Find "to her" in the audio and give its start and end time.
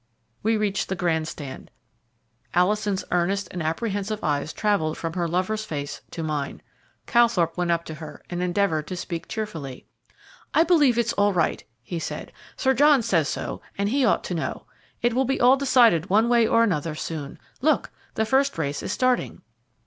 7.85-8.23